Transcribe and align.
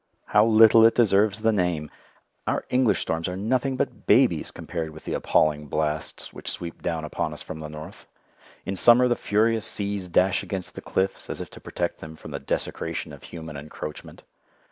How 0.25 0.43
little 0.47 0.83
it 0.83 0.95
deserves 0.95 1.41
the 1.43 1.51
name! 1.51 1.91
Our 2.47 2.65
English 2.71 3.01
storms 3.03 3.27
are 3.29 3.37
nothing 3.37 3.77
but 3.77 4.07
babies 4.07 4.49
compared 4.49 4.89
with 4.89 5.05
the 5.05 5.13
appalling 5.13 5.67
blasts 5.67 6.33
which 6.33 6.49
sweep 6.49 6.81
down 6.81 7.05
upon 7.05 7.33
us 7.33 7.43
from 7.43 7.59
the 7.59 7.69
north. 7.69 8.07
In 8.65 8.75
summer 8.75 9.07
the 9.07 9.15
furious 9.15 9.67
seas 9.67 10.09
dash 10.09 10.41
against 10.41 10.73
the 10.73 10.81
cliffs 10.81 11.29
as 11.29 11.39
if 11.39 11.51
to 11.51 11.61
protect 11.61 11.99
them 11.99 12.15
from 12.15 12.31
the 12.31 12.39
desecration 12.39 13.13
of 13.13 13.21
human 13.25 13.55
encroachment. 13.55 14.23